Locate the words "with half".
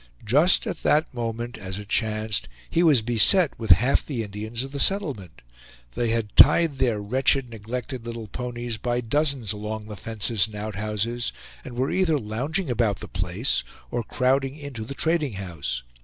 3.59-4.03